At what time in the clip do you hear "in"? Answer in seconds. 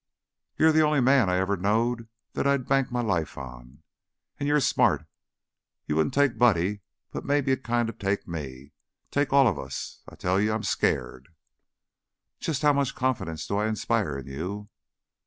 14.17-14.25